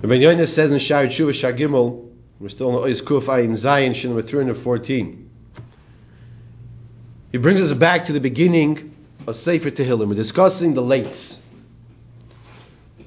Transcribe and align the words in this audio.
Rabbi 0.00 0.14
Yoina 0.14 0.46
says 0.46 0.70
in 0.70 0.78
Shari 0.78 1.08
Tshuva 1.08 1.30
Shagimel, 1.30 2.08
we're 2.38 2.50
still 2.50 2.70
on 2.70 2.88
Ois 2.88 3.02
Kuf 3.02 3.22
Ayin 3.22 3.50
Zayin, 3.50 3.96
Shin 3.96 4.10
number 4.10 4.22
314. 4.22 5.28
He 7.32 7.38
brings 7.38 7.60
us 7.60 7.76
back 7.76 8.04
to 8.04 8.12
the 8.12 8.20
beginning 8.20 8.94
of 9.26 9.34
Sefer 9.34 9.72
Tehillim. 9.72 10.06
We're 10.06 10.14
discussing 10.14 10.74
the 10.74 10.82
lates. 10.82 11.40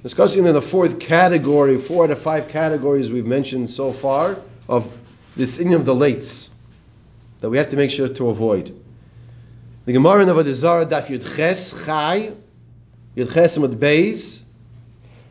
Discussing 0.04 0.46
in 0.46 0.54
the 0.54 0.62
fourth 0.62 1.00
category, 1.00 1.78
four 1.78 2.04
out 2.04 2.12
of 2.12 2.19
five 2.22 2.49
categories 2.49 3.10
we've 3.10 3.26
mentioned 3.26 3.69
so 3.69 3.94
far 3.94 4.35
of 4.67 4.92
this 5.37 5.60
in 5.60 5.71
of 5.71 5.85
the 5.85 5.96
lates 5.96 6.49
that 7.39 7.49
we 7.49 7.58
have 7.58 7.69
to 7.69 7.78
make 7.78 7.92
sure 7.92 8.10
to 8.10 8.28
avoid. 8.28 8.78
The 9.85 9.94
Gemara 9.94 10.23
in 10.23 10.28
Avodah 10.28 10.89
Daf 10.89 11.05
Yud 11.05 11.37
Ches 11.37 11.85
Chai 11.85 12.33
Yud 13.15 13.33
Ches 13.33 13.58
Amud 13.58 13.78
Beis 13.78 14.42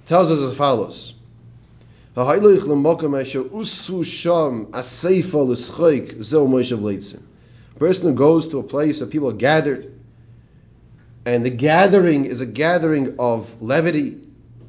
tells 0.06 0.30
us 0.30 0.40
as 0.40 0.56
follows. 0.56 1.19
A 2.20 2.24
person 7.78 8.08
who 8.08 8.14
goes 8.14 8.48
to 8.48 8.58
a 8.58 8.62
place 8.62 9.00
of 9.00 9.08
people 9.10 9.30
are 9.30 9.32
gathered, 9.32 9.98
and 11.24 11.46
the 11.46 11.50
gathering 11.50 12.26
is 12.26 12.42
a 12.42 12.46
gathering 12.46 13.16
of 13.18 13.62
levity, 13.62 14.18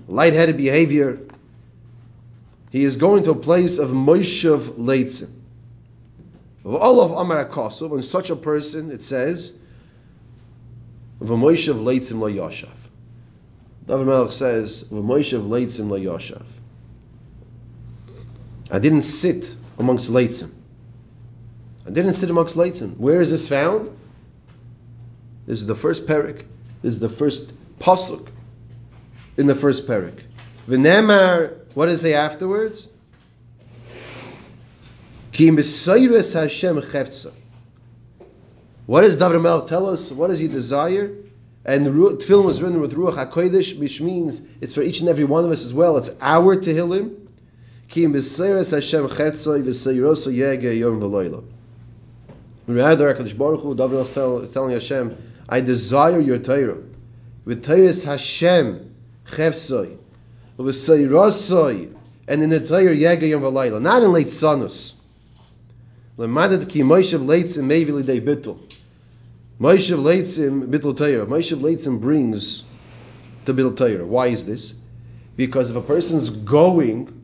lightheaded 0.08 0.56
behavior. 0.56 1.20
He 2.70 2.86
is 2.86 2.96
going 2.96 3.24
to 3.26 3.32
a 3.32 3.36
place 3.36 3.80
of 3.80 3.90
Moshev 3.90 4.78
Leitzim. 4.78 5.32
All 6.64 7.02
of 7.02 7.12
Amar 7.12 7.44
Akosov, 7.44 7.90
when 7.90 8.02
such 8.02 8.30
a 8.30 8.38
person, 8.38 8.92
it 8.92 9.04
says, 9.04 9.52
V'Moshev 11.22 11.76
Leitzim 11.84 12.20
Lo 12.20 12.32
Yoshav. 12.32 12.70
David 13.88 14.08
Melech 14.08 14.32
says, 14.32 14.86
V'Moshev 14.86 15.50
Leitzim 15.50 15.90
Lo 15.90 16.00
Yoshav. 16.00 16.46
I 18.72 18.80
didn't 18.80 19.04
sit 19.04 19.54
amongst 19.78 20.10
Leitzim. 20.10 20.52
I 21.86 21.90
didn't 21.90 22.14
sit 22.14 22.30
amongst 22.30 22.56
Leitzim. 22.56 22.96
Where 22.98 23.20
is 23.20 23.30
this 23.30 23.50
found? 23.50 23.98
This 25.46 25.60
is 25.60 25.66
the 25.66 25.76
first 25.76 26.08
parak. 26.08 26.46
This 26.82 26.94
is 26.94 27.00
the 27.00 27.10
first 27.10 27.52
pasuk 27.80 28.30
in 29.36 29.48
the 29.48 29.56
first 29.56 29.88
parak. 29.88 30.22
V'nemar, 30.70 31.58
what 31.74 31.88
does 31.88 32.00
it 32.00 32.04
say 32.04 32.14
afterwards? 32.14 32.88
Ki 35.34 35.48
Hashem 35.48 35.66
chefza. 35.66 37.34
What 38.86 39.02
does 39.02 39.16
David 39.18 39.40
Melech 39.40 39.68
tell 39.68 39.90
us? 39.90 40.12
What 40.12 40.28
does 40.28 40.40
he 40.40 40.48
desire? 40.48 41.16
And 41.64 41.86
the 41.86 41.92
Tehillim 41.92 42.46
was 42.46 42.62
written 42.62 42.82
with 42.82 42.94
Ruach 42.94 43.16
HaKodesh, 43.16 43.78
which 43.78 44.02
means 44.02 44.42
it's 44.62 44.74
for 44.74 44.82
each 44.82 45.00
and 45.02 45.10
every 45.10 45.24
one 45.24 45.46
of 45.46 45.52
us 45.52 45.66
as 45.66 45.74
well. 45.74 45.98
It's 45.98 46.10
our 46.22 46.56
Tehillim. 46.56 47.21
Rather, 47.94 48.08
HaKadosh 53.14 53.38
Baruch 53.38 53.62
Hu, 53.62 53.76
David 53.76 54.00
is 54.00 54.54
telling 54.54 54.72
Hashem, 54.72 55.18
I 55.50 55.60
desire 55.60 56.22
your 56.22 56.38
Torah. 56.38 56.78
V'teiras 57.46 58.06
Hashem 58.06 58.96
chefsoi 59.26 59.98
v'seirosoi 60.58 61.94
and 62.30 62.42
in 62.42 62.50
the 62.50 62.66
Torah 62.66 62.96
yege 62.96 63.30
yom 63.30 63.42
v'loyla. 63.42 63.82
Not 63.82 64.04
in 64.04 64.12
Leitzanus. 64.12 64.94
L'madet 66.16 66.70
ki 66.70 66.84
Moshev 66.84 67.26
leitzim 67.26 67.64
mevi 67.64 67.92
l'dei 67.92 68.22
bittul. 68.22 68.58
Moshev 69.60 70.00
leitzim 70.02 70.68
bittul 70.68 70.96
Torah. 70.96 71.26
Moshev 71.26 71.60
leitzim 71.60 72.00
brings 72.00 72.64
to 73.46 73.54
bittul 73.54 73.76
Torah. 73.76 74.06
Why 74.06 74.28
is 74.28 74.46
this? 74.46 74.76
Because 75.36 75.72
if 75.72 75.76
a 75.76 75.82
person's 75.82 76.30
going 76.30 77.21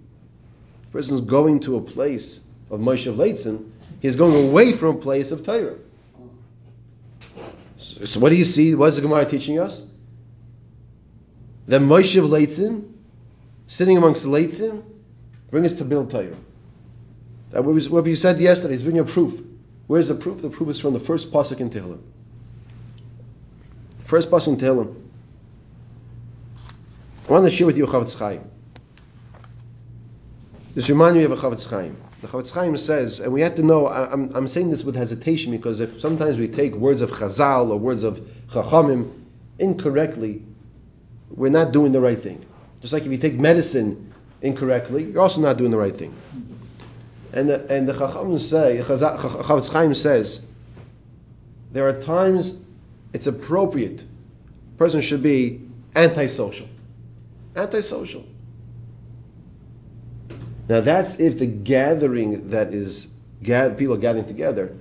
person 0.92 1.16
is 1.16 1.22
going 1.22 1.62
to 1.62 1.78
a 1.78 1.82
place 1.82 2.40
of 2.70 2.80
Moshe 2.80 3.14
Leitzin, 3.14 3.70
he's 4.02 4.16
going 4.16 4.50
away 4.50 4.74
from 4.74 4.98
a 4.98 5.00
place 5.00 5.32
of 5.32 5.46
Torah. 5.46 5.76
So, 7.78 8.06
so, 8.06 8.20
what 8.20 8.30
do 8.30 8.36
you 8.36 8.46
see? 8.46 8.74
What 8.76 8.90
is 8.90 8.96
the 8.96 9.02
Gemara 9.04 9.26
teaching 9.26 9.60
us? 9.60 9.84
That 11.68 11.82
Moshe 11.82 12.20
Leitzin, 12.22 12.92
sitting 13.68 13.98
amongst 13.98 14.24
the 14.24 14.30
Leitzin, 14.30 14.84
bring 15.52 15.66
us 15.66 15.76
to 15.76 15.86
bittul 15.86 16.10
Torah. 16.10 16.38
That 17.52 17.64
was 17.64 17.90
what 17.90 18.06
you 18.06 18.16
said 18.16 18.40
yesterday. 18.40 18.74
It's 18.74 18.84
bringing 18.84 19.02
a 19.02 19.06
proof. 19.06 19.42
Where's 19.88 20.10
the 20.10 20.16
proof? 20.16 20.42
The 20.42 20.50
proof 20.50 20.70
is 20.70 20.80
from 20.80 20.94
the 20.94 21.00
first 21.00 21.32
pasuk 21.32 21.60
in 21.60 21.70
Tehillim. 21.70 22.02
First 24.04 24.30
pasuk 24.30 24.48
in 24.48 24.58
Tehillim. 24.58 24.96
I 27.28 27.32
want 27.32 27.46
to 27.46 27.52
share 27.52 27.68
with 27.68 27.78
you 27.78 27.86
Chofetz 27.86 28.18
Chaim. 28.18 28.50
This 30.78 30.90
reminds 30.90 31.18
me 31.18 31.24
of 31.24 31.32
a 31.32 31.36
Chofetz 31.36 31.68
Chaim. 31.68 31.98
The 32.22 32.28
Chofetz 32.28 32.52
Chaim 32.52 32.78
says, 32.78 33.20
and 33.20 33.34
we 33.34 33.42
have 33.42 33.56
to 33.56 33.64
know, 33.64 33.88
I'm, 33.88 34.32
I'm 34.36 34.48
saying 34.48 34.70
this 34.70 34.84
with 34.84 34.96
hesitation 34.96 35.52
because 35.52 35.80
if 35.80 36.00
sometimes 36.00 36.38
we 36.38 36.48
take 36.48 36.76
words 36.76 37.02
of 37.02 37.10
Chazal 37.10 37.72
or 37.72 37.80
words 37.80 38.04
of 38.04 38.20
Chachamim 38.52 39.12
incorrectly, 39.58 40.44
we're 41.32 41.50
not 41.50 41.72
doing 41.72 41.94
the 41.94 42.00
right 42.00 42.20
thing. 42.20 42.46
Just 42.80 42.94
like 42.94 43.08
if 43.08 43.12
you 43.12 43.18
take 43.18 43.40
medicine 43.40 44.14
incorrectly, 44.44 45.06
you're 45.06 45.24
also 45.24 45.42
not 45.42 45.58
doing 45.58 45.72
the 45.72 45.80
right 45.80 45.98
thing. 45.98 46.16
And 47.34 47.50
the, 47.50 47.74
and 47.74 47.90
the 47.90 47.94
Chachamim 47.94 48.40
say, 48.40 48.80
Chofetz 48.84 49.74
Chaim 49.74 49.96
says, 49.96 50.42
there 51.72 51.88
are 51.88 52.00
times 52.04 52.56
it's 53.14 53.26
appropriate. 53.26 54.04
A 54.04 54.78
person 54.78 55.02
should 55.02 55.24
be 55.24 55.60
antisocial. 55.96 56.68
Antisocial. 57.56 58.28
Now 60.70 60.82
that's 60.82 61.20
if 61.20 61.40
the 61.40 61.46
gathering 61.46 62.50
that 62.50 62.74
is 62.74 63.08
people 63.42 63.94
are 63.94 63.98
gathering 63.98 64.26
together 64.26 64.76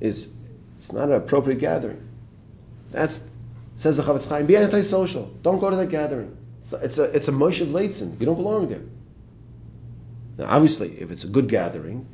is 0.00 0.28
it's 0.78 0.92
not 0.92 1.08
an 1.08 1.14
appropriate 1.14 1.60
gathering. 1.60 2.08
That's 2.90 3.22
says 3.76 3.96
the 3.96 4.02
Chofetz 4.02 4.28
Chaim. 4.28 4.46
Be 4.46 4.56
antisocial. 4.56 5.26
Don't 5.42 5.58
go 5.58 5.70
to 5.70 5.76
that 5.76 5.90
gathering. 5.90 6.36
It's 6.72 6.98
a 6.98 7.04
it's 7.04 7.28
a 7.28 7.32
Moshe 7.32 7.64
Leitzin. 7.64 8.18
You 8.18 8.26
don't 8.26 8.36
belong 8.36 8.68
there. 8.68 8.82
Now, 10.38 10.46
obviously, 10.46 11.00
if 11.00 11.10
it's 11.10 11.24
a 11.24 11.28
good 11.28 11.48
gathering, 11.48 12.06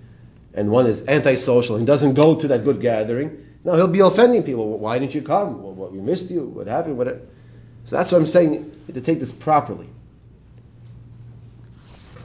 and 0.54 0.70
one 0.70 0.86
is 0.86 1.06
antisocial 1.06 1.76
and 1.76 1.86
doesn't 1.86 2.14
go 2.14 2.34
to 2.34 2.48
that 2.48 2.64
good 2.64 2.80
gathering, 2.80 3.44
now 3.64 3.76
he'll 3.76 3.88
be 3.88 4.00
offending 4.00 4.42
people. 4.42 4.78
Why 4.78 4.98
didn't 4.98 5.14
you 5.14 5.22
come? 5.22 5.62
What 5.62 5.92
we 5.92 6.00
missed 6.00 6.30
you? 6.30 6.44
What 6.44 6.66
happened? 6.66 6.98
What? 6.98 7.08
So 7.84 7.96
that's 7.96 8.12
what 8.12 8.18
I'm 8.18 8.26
saying. 8.26 8.72
to 8.92 9.00
take 9.00 9.20
this 9.20 9.32
properly. 9.32 9.88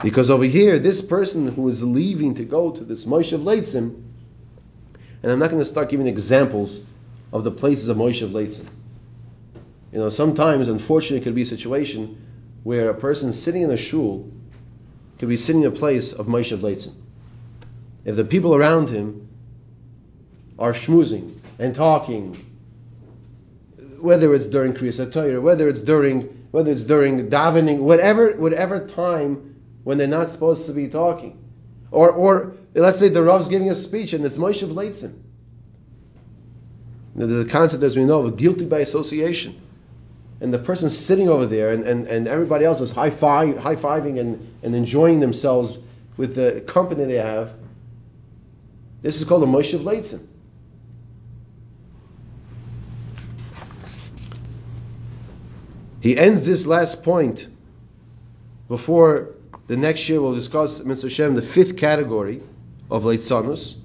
Because 0.04 0.28
over 0.28 0.44
here, 0.44 0.78
this 0.78 1.00
person 1.00 1.48
who 1.48 1.66
is 1.66 1.82
leaving 1.82 2.34
to 2.34 2.44
go 2.44 2.70
to 2.70 2.84
this 2.84 3.06
Moshe 3.06 3.32
of 3.32 3.40
Leitzim, 3.40 4.02
and 5.22 5.32
I'm 5.32 5.38
not 5.38 5.48
going 5.48 5.62
to 5.62 5.64
start 5.64 5.88
giving 5.88 6.06
examples 6.06 6.78
of 7.32 7.42
the 7.42 7.50
places 7.50 7.88
of 7.88 7.96
Moshe 7.96 8.20
of 8.20 8.32
Leitzim. 8.32 8.66
You 9.92 10.00
know, 10.00 10.10
sometimes, 10.10 10.68
unfortunately, 10.68 11.22
it 11.22 11.24
could 11.24 11.34
be 11.34 11.40
a 11.40 11.46
situation 11.46 12.22
where 12.64 12.90
a 12.90 12.94
person 12.94 13.32
sitting 13.32 13.62
in 13.62 13.70
a 13.70 13.78
shul 13.78 14.30
could 15.18 15.30
be 15.30 15.38
sitting 15.38 15.62
in 15.62 15.68
a 15.68 15.74
place 15.74 16.12
of 16.12 16.26
Moshe 16.26 16.52
of 16.52 16.60
Leitzim. 16.60 16.92
If 18.04 18.14
the 18.16 18.26
people 18.26 18.54
around 18.54 18.90
him 18.90 19.26
are 20.58 20.74
schmoozing 20.74 21.38
and 21.58 21.74
talking, 21.74 22.44
whether 24.02 24.34
it's 24.34 24.44
during 24.44 24.74
Kriyas 24.74 25.10
Torah, 25.10 25.40
whether 25.40 25.66
it's 25.66 25.80
during 25.80 26.24
whether 26.50 26.70
it's 26.70 26.84
during 26.84 27.30
davening, 27.30 27.78
whatever 27.78 28.32
whatever 28.32 28.86
time 28.86 29.53
when 29.84 29.98
they're 29.98 30.06
not 30.08 30.28
supposed 30.28 30.66
to 30.66 30.72
be 30.72 30.88
talking. 30.88 31.38
Or, 31.90 32.10
or 32.10 32.54
let's 32.74 32.98
say 32.98 33.08
the 33.08 33.22
Rav's 33.22 33.48
giving 33.48 33.70
a 33.70 33.74
speech 33.74 34.14
and 34.14 34.24
it's 34.24 34.36
Moshe 34.36 34.66
Leitzin. 34.66 35.20
A 37.16 37.44
concept, 37.44 37.82
as 37.84 37.96
we 37.96 38.04
know, 38.04 38.22
of 38.22 38.36
guilty 38.36 38.64
by 38.64 38.80
association. 38.80 39.60
And 40.40 40.52
the 40.52 40.58
person 40.58 40.90
sitting 40.90 41.28
over 41.28 41.46
there 41.46 41.70
and, 41.70 41.84
and, 41.84 42.08
and 42.08 42.26
everybody 42.26 42.64
else 42.64 42.80
is 42.80 42.90
high 42.90 43.10
fiving 43.10 44.18
and, 44.18 44.54
and 44.62 44.74
enjoying 44.74 45.20
themselves 45.20 45.78
with 46.16 46.34
the 46.34 46.62
company 46.66 47.04
they 47.04 47.14
have. 47.14 47.54
This 49.02 49.16
is 49.16 49.24
called 49.24 49.44
a 49.44 49.46
Moshe 49.46 49.78
Leitzin. 49.78 50.26
He 56.00 56.18
ends 56.18 56.44
this 56.44 56.66
last 56.66 57.02
point 57.02 57.48
before 58.68 59.34
the 59.66 59.76
next 59.76 60.08
year 60.08 60.20
we'll 60.20 60.34
discuss 60.34 60.82
Mitzvah 60.82 61.10
Shem, 61.10 61.34
the 61.34 61.42
fifth 61.42 61.76
category 61.76 62.40
of 62.90 63.04
Leitzanus. 63.04 63.76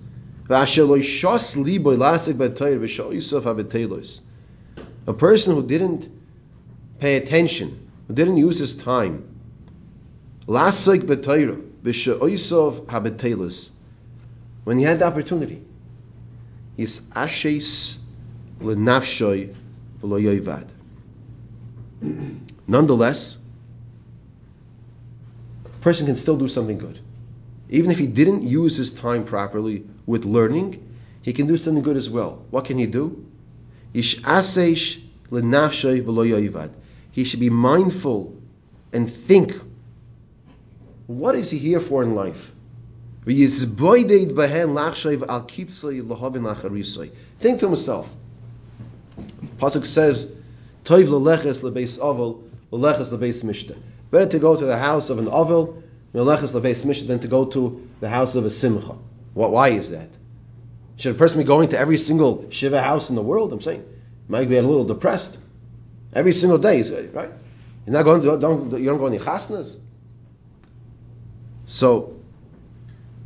A 5.07 5.13
person 5.13 5.55
who 5.55 5.65
didn't 5.65 6.09
pay 6.99 7.17
attention, 7.17 7.89
who 8.07 8.13
didn't 8.13 8.37
use 8.37 8.57
his 8.57 8.73
time, 8.73 9.27
when 10.45 10.73
he 14.77 14.83
had 14.83 14.99
the 14.99 15.05
opportunity, 15.05 15.63
he's 16.75 17.01
ashes 17.15 17.99
lenafshoy 18.59 19.55
Nonetheless, 22.67 23.35
a 23.35 23.38
person 25.81 26.05
can 26.05 26.15
still 26.15 26.37
do 26.37 26.47
something 26.47 26.77
good. 26.77 26.99
Even 27.69 27.91
if 27.91 27.99
he 27.99 28.07
didn't 28.07 28.43
use 28.43 28.75
his 28.75 28.89
time 28.91 29.23
properly 29.23 29.85
with 30.05 30.25
learning, 30.25 30.85
he 31.21 31.33
can 31.33 31.47
do 31.47 31.57
something 31.57 31.83
good 31.83 31.97
as 31.97 32.09
well. 32.09 32.43
What 32.49 32.65
can 32.65 32.77
he 32.77 32.85
do? 32.85 33.25
He 33.91 34.01
should 34.01 34.23
be 37.39 37.49
mindful 37.49 38.35
and 38.91 39.11
think 39.11 39.53
what 41.09 41.33
is 41.33 41.49
he 41.49 41.57
here 41.57 41.79
for 41.79 42.03
in 42.03 42.13
life? 42.13 42.51
Think 43.25 43.59
to 47.59 47.65
himself. 47.67 48.15
Pasuk 49.57 49.85
says, 49.85 50.27
Toiv 50.85 51.07
leleches 51.07 51.61
lebeis 51.61 51.97
avol, 51.97 52.43
leleches 52.71 53.09
lebeis 53.09 53.43
mishta. 53.43 53.75
Better 54.11 54.25
to 54.31 54.39
go 54.39 54.55
to 54.55 54.65
the 54.65 54.77
house 54.77 55.09
of 55.09 55.19
an 55.19 55.27
avil, 55.27 55.83
leleches 56.13 56.53
lebeis 56.53 56.83
mishta, 56.83 57.07
than 57.07 57.19
to 57.19 57.27
go 57.27 57.45
to 57.45 57.87
the 57.99 58.09
house 58.09 58.35
of 58.35 58.45
a 58.45 58.49
simcha. 58.49 58.97
What, 59.33 59.51
why 59.51 59.69
is 59.69 59.91
that? 59.91 60.09
Should 60.97 61.15
a 61.15 61.17
person 61.17 61.39
be 61.39 61.45
going 61.45 61.69
to 61.69 61.79
every 61.79 61.97
single 61.97 62.49
shiva 62.49 62.81
house 62.81 63.09
in 63.09 63.15
the 63.15 63.21
world? 63.21 63.53
I'm 63.53 63.61
saying, 63.61 63.85
might 64.27 64.49
be 64.49 64.57
a 64.57 64.61
little 64.61 64.83
depressed. 64.83 65.37
Every 66.13 66.31
single 66.31 66.57
day, 66.57 66.81
uh, 66.81 67.11
right? 67.13 67.31
You're 67.85 67.93
not 67.93 68.03
going 68.03 68.21
to, 68.21 68.37
don't, 68.37 68.77
you 68.77 68.85
don't 68.85 68.97
go 68.97 69.07
any 69.07 69.19
chasnas. 69.19 69.77
So, 71.65 72.19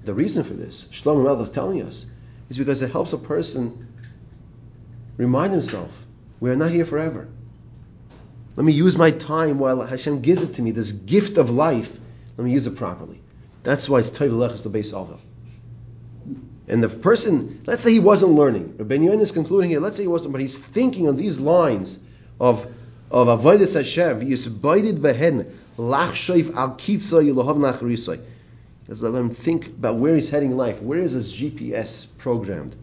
the 0.04 0.14
reason 0.14 0.44
for 0.44 0.54
this, 0.54 0.86
Shlomo 0.92 1.24
Melech 1.24 1.48
is 1.48 1.50
telling 1.50 1.82
us, 1.82 2.06
is 2.50 2.58
because 2.58 2.82
it 2.82 2.92
helps 2.92 3.14
a 3.14 3.18
person 3.18 3.88
remind 5.18 5.54
himself, 5.54 6.06
we 6.40 6.52
are 6.52 6.56
not 6.56 6.72
here 6.72 6.86
forever. 6.86 7.30
Let 8.56 8.66
me 8.66 8.74
use 8.74 8.98
my 8.98 9.12
time 9.12 9.60
while 9.60 9.82
Hashem 9.82 10.22
gives 10.22 10.44
it 10.44 10.56
to 10.56 10.62
me, 10.62 10.72
this 10.72 10.92
gift 10.92 11.38
of 11.38 11.50
life, 11.50 12.00
let 12.38 12.46
me 12.46 12.52
use 12.52 12.68
it 12.68 12.76
properly. 12.76 13.22
That's 13.64 13.88
why 13.90 14.00
it's 14.00 14.10
Tov 14.10 14.54
is 14.54 14.64
the 14.64 14.70
base 14.70 14.94
of 14.94 15.12
it. 15.12 16.38
And 16.68 16.84
the 16.84 16.90
person, 16.90 17.62
let's 17.66 17.84
say 17.84 17.92
he 17.92 18.00
wasn't 18.00 18.34
learning. 18.34 18.76
Rabbi 18.78 18.98
Yoin 18.98 19.20
is 19.20 19.32
concluding 19.32 19.70
here, 19.70 19.80
let's 19.80 19.98
say 19.98 20.04
he 20.04 20.08
wasn't, 20.08 20.32
but 20.32 20.42
he's 20.42 20.58
thinking 20.58 21.08
on 21.08 21.18
these 21.18 21.40
lines 21.40 22.00
of 22.40 22.68
of 23.14 23.28
Avodah 23.28 23.72
Hashem, 23.72 24.22
Yisbaidid 24.22 24.98
Behen, 24.98 25.46
Lach 25.78 26.14
Shoif 26.14 26.54
Al 26.56 26.72
Kitza 26.72 27.24
Yilahav 27.24 27.58
Nachrisai. 27.58 28.20
Let's 28.88 29.02
let 29.02 29.14
him 29.14 29.30
think 29.30 29.68
about 29.68 29.98
where 29.98 30.16
he's 30.16 30.32
heading 30.32 30.52
in 30.52 30.58
life. 30.58 30.82
Where 30.82 30.98
is 30.98 31.12
his 31.12 31.32
GPS 31.32 32.08
programmed? 32.18 32.76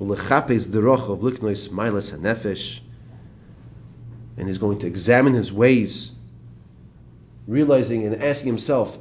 Ulechapes 0.00 0.66
Deroch 0.68 1.10
of 1.10 1.18
Liknois 1.20 1.68
Milas 1.68 2.10
Hanefesh. 2.10 2.80
And 4.38 4.48
he's 4.48 4.58
going 4.58 4.78
to 4.78 4.86
examine 4.86 5.34
his 5.34 5.52
ways, 5.52 6.12
realizing 7.46 8.06
and 8.06 8.22
asking 8.22 8.48
himself, 8.48 8.96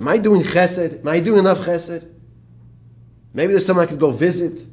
Am 0.00 0.08
I 0.08 0.18
doing 0.18 0.42
chesed? 0.42 1.00
Am 1.00 1.08
I 1.08 1.20
doing 1.20 1.40
enough 1.40 1.58
chesed? 1.58 2.08
Maybe 3.32 3.52
there's 3.52 3.66
someone 3.66 3.86
I 3.86 3.88
could 3.88 4.00
go 4.00 4.10
visit. 4.12 4.66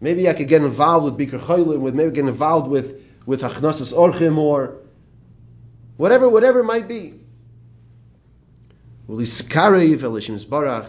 Maybe 0.00 0.28
I 0.28 0.34
could 0.34 0.48
get 0.48 0.62
involved 0.62 1.04
with 1.04 1.30
Bikur 1.30 1.40
Cholim, 1.40 1.78
with 1.78 1.94
maybe 1.94 2.10
get 2.10 2.26
involved 2.26 2.68
with 2.68 3.02
with 3.24 3.42
Achnasas 3.42 3.92
Orchim 3.92 4.38
or 4.38 4.76
whatever, 5.96 6.28
whatever 6.28 6.60
it 6.60 6.64
might 6.64 6.86
be. 6.88 7.14
Uliskarev 9.08 9.98
Elishim 9.98 10.44
Barach, 10.46 10.88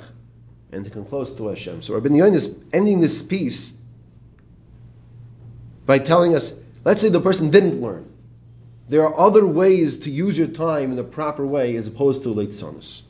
and 0.71 0.85
to 0.85 0.91
come 0.91 1.06
close 1.06 1.31
to 1.31 1.47
Hashem. 1.47 1.81
So 1.81 1.94
Rabbi 1.94 2.09
Yoin 2.09 2.33
is 2.33 2.56
ending 2.74 3.00
this 3.00 3.21
piece 3.21 3.74
by 5.85 6.00
telling 6.00 6.35
us, 6.35 6.53
let's 6.83 7.01
say 7.01 7.09
the 7.09 7.21
person 7.21 7.50
didn't 7.51 7.81
learn. 7.81 8.12
There 8.89 9.03
are 9.06 9.19
other 9.19 9.45
ways 9.45 9.97
to 10.00 10.09
use 10.09 10.38
your 10.38 10.47
time 10.47 10.91
in 10.91 10.95
the 10.95 11.03
proper 11.03 11.45
way 11.45 11.75
as 11.75 11.88
opposed 11.88 12.24
to 12.24 12.29
Leitzanus. 12.29 13.01